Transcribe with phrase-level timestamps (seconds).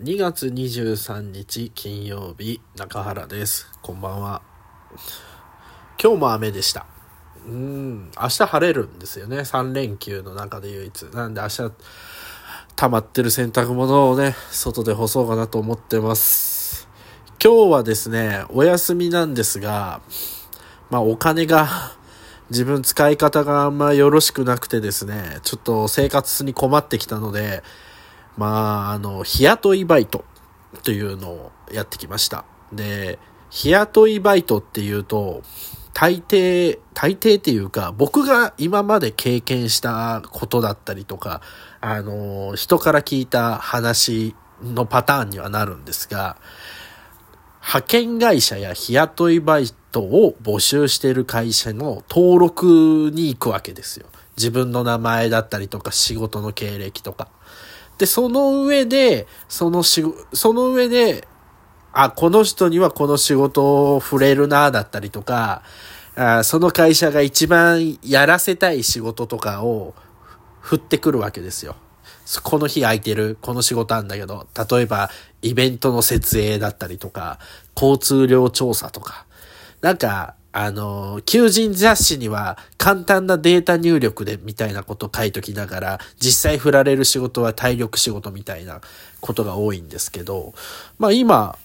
[0.00, 3.68] 2月23日金曜日中原です。
[3.82, 4.42] こんばんは。
[6.00, 6.86] 今日も雨でした。
[7.44, 8.12] うん。
[8.16, 9.38] 明日晴れるんですよね。
[9.38, 11.02] 3連休の中で唯一。
[11.06, 11.72] なんで明日
[12.76, 16.86] 溜まってる洗濯物をね外で干そうかなと思ってます。
[17.42, 20.00] 今日はですねお休みなんですが
[20.90, 21.66] まあお金が
[22.50, 27.64] 自分使い方があんまよろしくなくてですねちょっと生活に困ってきたので
[28.38, 30.24] まあ、あの、日雇いバイト
[30.84, 32.44] というのをやってきました。
[32.72, 33.18] で、
[33.50, 35.42] 日雇いバイトっていうと、
[35.92, 41.40] 大抵、大抵っていうか、僕が今まで経験したことだったりとか、
[41.80, 46.36] あの、人から聞いた話のパターンにはなるんですが、
[47.60, 54.06] 派遣会社や日雇いバイトを募集している会社の登録に行くわけですよ。
[54.36, 57.28] 自分の名前だったりとか仕事の経歴とか。
[57.98, 61.26] で、その上で、そのし、その上で、
[61.92, 65.62] あ、この人にはこの仕事を触れるな、だったりとか、
[66.14, 69.94] あその会社が一番やらせたい仕事とかを
[70.60, 71.76] 振ってくるわけですよ。
[72.42, 75.10] この日空いてる、この仕事あんだけど、例えば
[75.42, 77.38] イベントの設営だったりとか、
[77.76, 79.26] 交通量調査とか、
[79.80, 88.80] なんか、あの、求人雑誌には簡単なデータ入力でみたいなこと書いときながら、実際振られる仕事は体力仕事みたいな
[89.20, 90.54] ことが多いんですけど、
[90.98, 91.58] まあ今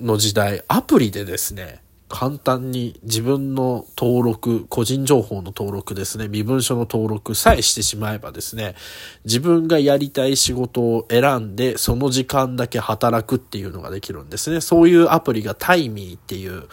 [0.00, 8.76] の時代、アプリでですね、簡単に自分の登録、個人情報の登録ですね、身分証の登録さえしてしまえばですね、
[9.24, 14.60] 自分がやりたい仕事を選んで、その時間だけ働くっていうのができるんですね。
[14.60, 16.68] そういうアプリがタイミーっていう、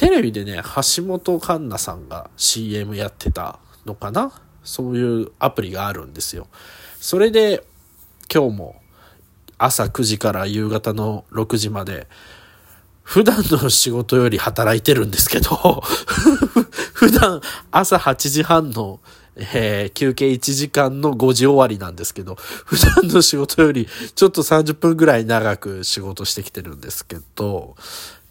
[0.00, 4.32] テレビでね、橋本環奈さんが CM やってたのかな？
[4.64, 6.46] そういうアプリがあるんですよ。
[6.98, 7.62] それで
[8.32, 8.80] 今日も
[9.58, 12.06] 朝9時から夕方の6時まで
[13.02, 15.50] 普段の仕事より働いてるんですけど
[16.94, 19.00] 普段朝8時半の、
[19.36, 27.76] えー、休憩1時間の5時終わりなんですけど、普段の仕事よりちょっと30分ぐらい長く仕事してきてるんですけど、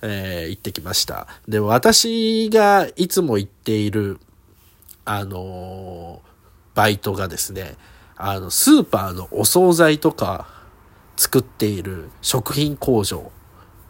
[0.02, 1.28] えー、行ってきました。
[1.48, 4.20] で、私がいつも行っている、
[5.06, 7.76] あのー、バイトがですね、
[8.16, 10.48] あの、スーパーのお惣菜とか
[11.18, 13.32] 作っている食品工場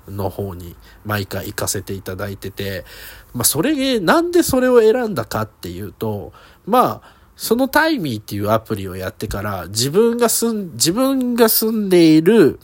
[0.08, 0.76] の方に
[1.06, 2.86] 毎回行かせていただいてて、
[3.34, 6.34] まあ、それ、なんでそれを選んだかっていうと、
[6.66, 12.60] まあ、そのタイミーっていうアプリをやってから、自分が住ん、自分が住んでいる、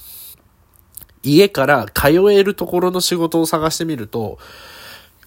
[1.26, 4.38] 家から通えるところの仕事を探してみると、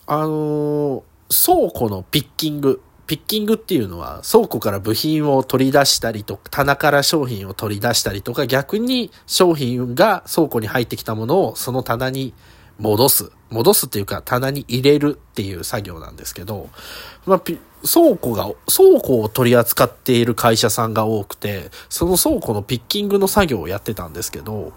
[0.06, 12.34] あの、倉庫のピッキング、ピッキングっていうのは倉庫から部品を取り出したりとか、棚から商品を取り出したりとか、逆に商品が倉庫に入ってきたものをその棚に
[12.78, 13.32] 戻す。
[13.50, 16.68] 戻すっていうか棚に入れるっていう作業なんですけど、
[17.26, 24.72] まあ、倉庫が、倉庫を取り扱っている会社さんが多くて、その倉庫のピッキングの作業をやってたんですけど、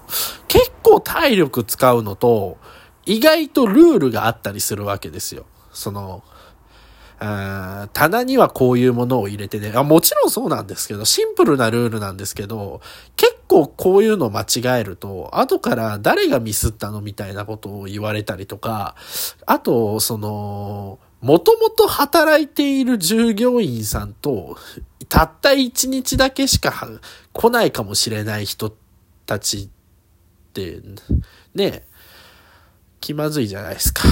[0.48, 2.58] 結構体力使うのと、
[3.06, 5.46] 意外とルールがあったりするわけですよ。
[5.74, 6.24] その、
[7.94, 9.84] 棚にはこういうものを入れてねあ。
[9.84, 12.82] もちろんそうなんですけど、シンプルなルールなんですけど、
[13.16, 18.96] 結構こういうの間違えると、後から誰がミスったのみたいなことを言われたりとか、
[19.46, 24.58] あと、その、もともと働いている従業員さんと、
[25.10, 26.88] たった一日だけしか
[27.34, 28.74] 来ないかもしれない人
[29.26, 29.70] たちっ
[30.54, 30.80] て、
[31.54, 31.84] ね、
[33.02, 34.04] 気まずいじゃないですか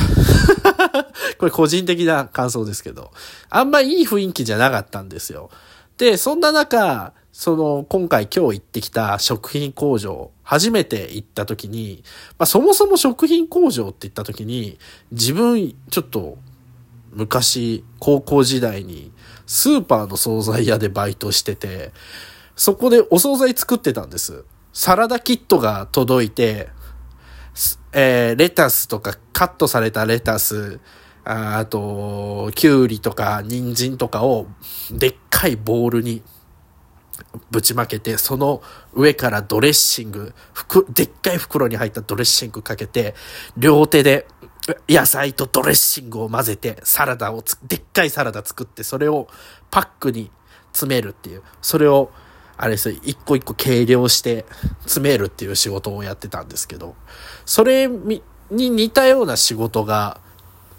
[1.40, 3.12] これ個人的な感想ですけど、
[3.50, 5.50] あんまいい雰囲気じゃなかったんですよ。
[5.98, 12.04] で、そんな中、その、今回今日行ってきた食品工場、初めて行った時に、
[12.38, 14.78] まあそもそも食品工場って言った時に、
[15.14, 16.38] 自分、ちょっと
[17.14, 19.14] 昔、高校時代に、
[19.48, 21.94] スーパーの惣菜屋でバイトしてて、
[22.58, 24.44] そこでお惣菜作ってたんです。
[24.74, 26.68] サラダキットが届いて、
[27.94, 30.82] えー、レタスとか、カットされたレタス、
[31.24, 34.48] ああと、キュウリとか、人参とかを、
[34.92, 36.22] でっかいボウルに
[37.52, 38.62] ぶちまけて、その
[38.94, 40.34] 上からドレッシング、
[40.90, 43.16] でっかい袋に入ったドレッシングかけて、
[43.58, 44.28] 両手で
[44.88, 49.28] 野菜とドレッシングを混ぜて、サラダをでっかいサラダ作って、それを
[49.72, 50.32] パックに
[50.72, 52.12] 詰めるっていう、それを、
[52.58, 54.46] あれです一個一個計量して
[54.82, 56.96] 詰めるっていう仕事をやってたんですけど、
[57.46, 60.20] それに似たような仕事が、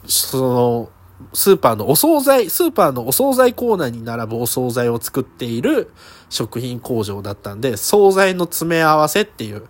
[0.07, 0.91] その、
[1.33, 5.91] スーパーのお惣菜、スーパーのお惣菜コーナーに並ぶお惣菜を作っている
[6.29, 9.67] 食品工場だったんで、惣菜の詰め合わせっていう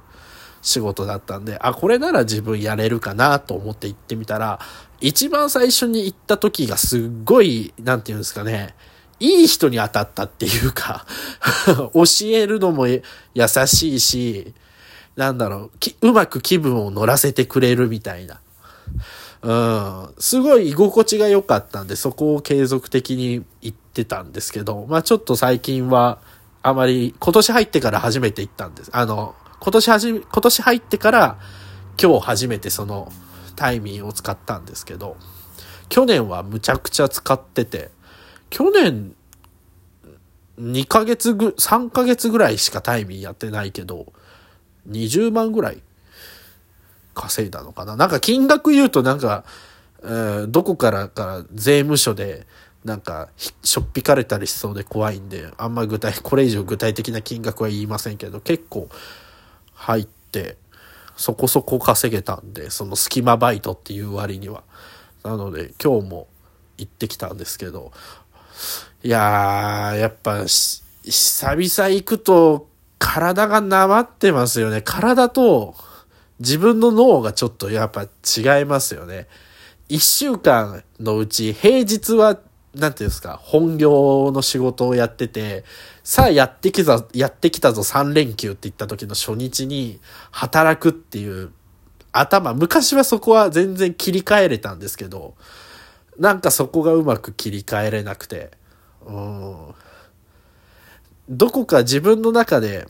[0.62, 4.60] 仕事だったんで、あ、これなら自分やれるかなと思って行ってみたら、
[5.00, 8.74] 一番最初に行った時がすっごい、なんていうんですかね、
[9.18, 11.04] いい人に当たったっていうか
[11.92, 13.02] 教えるのも優
[13.66, 14.54] しいし、
[15.16, 15.70] なんだろ
[16.02, 18.40] う、うまく気分を乗らせてくれるみたいな。
[19.42, 26.18] うん、すごい居心地が良かったんで、そこを継続的に行ってたんですけど、まあちょっと最近は、
[26.62, 28.90] あまり、今年入ってから初めて行ったんです。
[28.92, 31.38] あの、今年はじ、今年入ってから、
[32.00, 33.10] 今日初めてその、
[33.56, 35.16] タイミングを使ったんですけど、
[35.88, 37.90] 去年はむちゃくちゃ使ってて、
[38.50, 39.14] 去年、
[40.58, 44.12] 2ヶ月ぐ、3ヶ月ぐらいしかタイミングやってないけど、
[44.88, 45.82] 20万ぐらい
[47.14, 47.96] 稼いだのかな？
[47.96, 49.44] なんか金額言うとなんか、
[50.02, 52.46] えー、どこからか税務署で、
[52.84, 58.88] なんか、しょっぴかれたりしそうで怖いんで、あんま具体、これ以上具体的な金額は言いませんけど、結構
[59.74, 60.56] 入って、
[61.14, 64.62] そこそこ稼げたんで、その隙間バイトっていう割には。
[65.22, 66.28] なので、今日も
[66.78, 67.92] 行ってきたんですけど、
[69.02, 72.66] いやー、やっぱ、久々行くと、
[72.98, 74.80] 体がなまってますよね。
[74.80, 75.74] 体と、
[76.40, 79.28] 自分の脳がちょっとやっぱ違いますよね。
[79.88, 82.38] 一週間のうち平日は、
[82.74, 85.64] なんていうんですか、本業の仕事をやってて、
[86.02, 90.00] さあやってきた、やってきたぞ3連休って言った時の初日に
[90.30, 91.52] 働くっていう
[92.12, 95.34] 頭、昔はそこは全然切り替えれたんですけど、
[96.18, 98.50] なんかそこがうまく切り替えれなくて、
[99.06, 99.74] うん。
[101.28, 102.86] どこか自分の中で、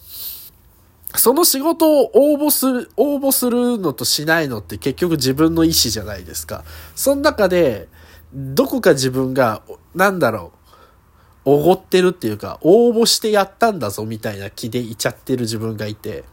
[1.17, 6.65] その仕事を応募する、応募するのとしないのって結局自分の意思じゃないですか。
[6.95, 7.89] その中で、
[8.33, 9.62] どこか自分が、
[9.95, 10.53] なんだろ
[11.45, 16.25] う、おごってるっていうか、応募してやったんだぞみたいな気でいちゃってる自分がいて、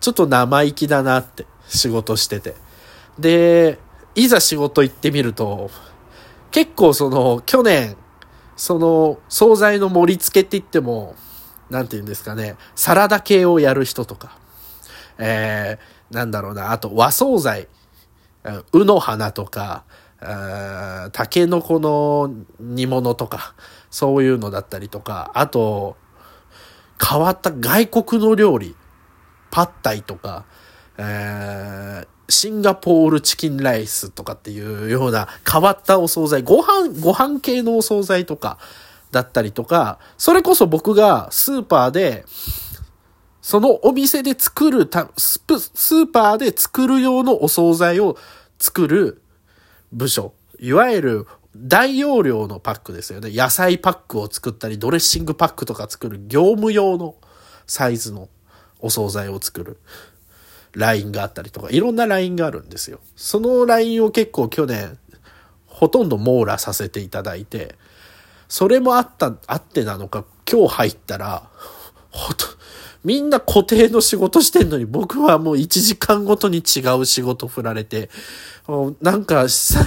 [0.00, 2.54] ちょっと生意気だなって仕事してて。
[3.18, 3.78] で、
[4.14, 5.70] いざ仕事行ってみると、
[6.50, 7.96] 結構その、去年、
[8.56, 11.14] その、惣菜の盛り付けって言っても、
[11.70, 14.36] なんて言うんですかね、サラダ系をやる人とか、
[15.18, 17.68] えー、なんだろうな、あと和惣菜、
[18.72, 19.84] うの花とか、
[20.20, 23.54] タケノコの煮物とか、
[23.90, 25.96] そういうのだったりとか、あと、
[27.02, 28.74] 変わった外国の料理、
[29.50, 30.44] パッタイとか、
[30.98, 38.58] えー、シンガポールチキンライスとかっていうような変わったお惣菜、ご飯、ご飯系のお惣菜とか、
[39.10, 42.24] だったりとか、それこそ僕がスーパーで、
[43.42, 48.16] そのお店で作るた、スーパーで作る用のお惣菜を
[48.58, 49.22] 作る
[49.92, 50.34] 部署。
[50.58, 51.26] いわゆる
[51.56, 53.30] 大容量のパックですよね。
[53.32, 57.16] 野菜パックを作ったり、ドレッシングパックとか作る業務用の
[57.66, 58.28] サイズの
[58.78, 59.78] お惣菜を作る
[60.72, 63.00] ラインがあったりとか、いろんなラインがあるんですよ。
[63.16, 64.98] そのラインを結構去年、
[65.66, 67.74] ほとんど網羅させていただいて、
[68.50, 71.48] それもあった、あってなのか、今日入ったら、
[72.10, 72.46] ほと、
[73.04, 78.10] みんな固定の仕事してんのに、僕はもう1時間ごとに違う仕事振られて、
[79.00, 79.78] なんか、久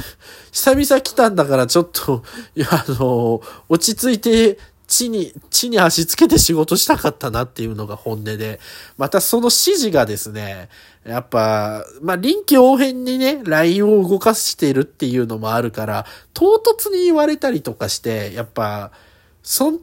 [0.53, 2.23] 々来たんだからちょっと、
[2.55, 4.57] いや、あの、落ち着いて
[4.87, 8.59] 地に、地に足つけて仕事したかったなっていうのが本音で、
[8.97, 10.69] またその指示がですね、
[11.05, 18.91] やっぱ、まあ、臨機応変にね、LINE を動かしてるっていうのもあるから、唐突に言われたりとかして、やっぱ、
[19.41, 19.79] そん、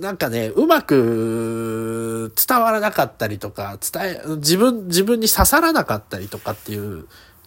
[0.00, 7.06] なんかね、うまく伝わらなかったりとか、伝え、自分、自分に刺さらなかったりとかっていう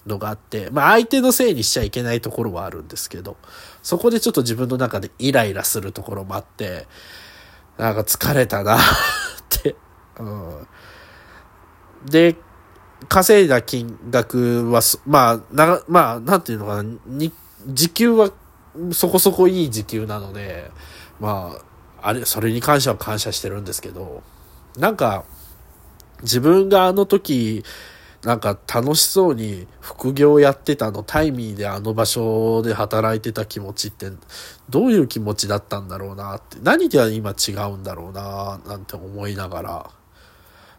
[0.09, 3.37] のがあって、まあ相手のせいにしちゃいけないところはあるんですけど、
[3.81, 6.87] そこでちょっと自分の中でイライラするところもあって、
[7.77, 8.79] なんか疲れたなっ
[9.49, 9.75] て
[10.19, 10.67] うん。
[12.05, 12.35] で、
[13.07, 17.31] 稼いだ金額は、まあ、な、まあ、なんていうのかな、に、
[17.67, 18.31] 時給は
[18.91, 20.71] そこそこいい時給なので、
[21.19, 21.55] ま
[22.01, 24.23] あ、あれ、それに関しては感謝してるんですけど、
[24.77, 25.23] なんか、
[26.21, 27.63] 自分があの時、
[28.23, 34.11] なんか楽しそうに副業やってたの、タイミーであの場所で働いてた気持ちって、
[34.69, 39.89] どういう気持ちだったんだろうなって、何で今違うんだろうな、なんて思いながら、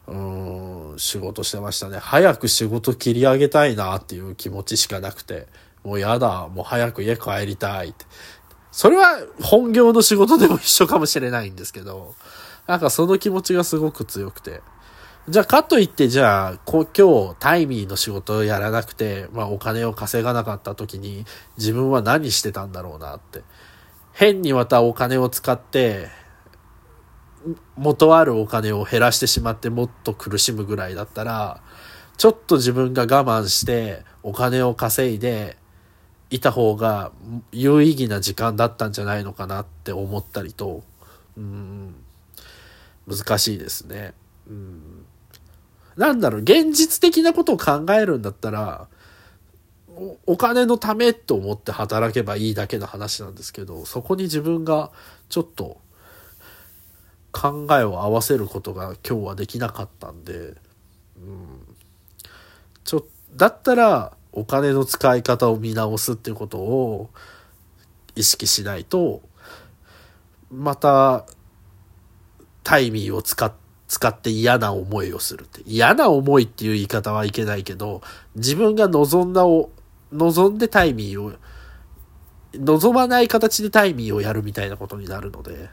[0.06, 1.99] うん、仕事してましたね。
[1.99, 5.47] 早く仕事切り上げたいなっていう気持ちしかなくて、
[5.82, 8.04] もうやだ、もう早く家帰りたいって。
[8.70, 12.14] それは本業の仕事でも一緒かもしれないんですけど、
[12.66, 14.61] なんかその気持ちがすごく強くて。
[15.30, 21.25] じゃあ、かといって、じゃあ、こ今日、タイミーの仕事をやらなくて、まあ、お金を稼がなかった時に、
[21.56, 23.44] 自分は何してたんだろうなって。
[24.12, 26.08] 変にまたお金を使って、
[27.76, 31.62] 元あるお金を減らしてしまってもっと苦しむぐらいだったら、
[32.16, 35.56] ちょっと自分が我慢してお金を稼いで
[36.30, 37.12] いた方が
[37.52, 40.82] 有意義な時間だったんじゃないのかなって思ったりと、
[41.37, 41.94] うん、
[43.06, 44.12] 難しいですね。
[44.49, 45.00] うん、
[45.97, 48.88] なんだろう、現実的なことを考えるんだったら、
[50.26, 54.90] お金のためと思って働けばいいだけの話なんですけど、そこに自分が
[55.28, 55.80] ちょっと
[57.32, 60.54] 考えを合わせることが今日はできなかったんで、
[61.16, 61.76] うん、
[62.85, 63.06] ちょ
[63.37, 67.11] だったらお金の使い方を見直すっていうことを
[68.16, 69.23] 意識しないと
[70.50, 71.26] また
[72.64, 73.52] タイミーを使っ
[73.90, 78.02] 使って嫌な思いをするって嫌な思いっていう言い方はいけないけど
[78.37, 79.70] 自分が望んだを
[80.12, 81.32] 望んでタイミーを
[82.54, 85.68] 望まない形でタイミーをやるみたいなことになるので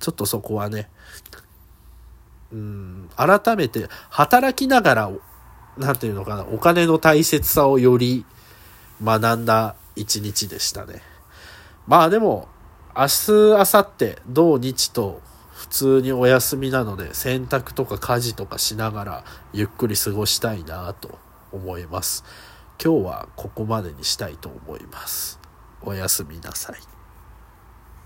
[0.00, 0.88] ちょっとそこはね
[2.50, 5.10] うん改めて働きながら
[5.78, 8.26] なんていうのかな、お金の大切さをより
[9.02, 11.02] 学んだ一日でしたね。
[11.86, 12.48] まあでも、
[12.96, 15.22] 明日、明後日、土日と
[15.58, 21.18] 普通にお休みなので、洗濯とか家事とかしながらゆっくり過ごしたいなと
[21.50, 22.24] 思います。
[22.82, 25.40] 今日はここまでにしたいと思います。
[25.82, 26.97] おやすみなさい。